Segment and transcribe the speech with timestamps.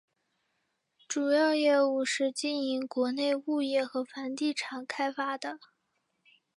[1.07, 5.59] 主要业务是经营国内物业和房地产开发的。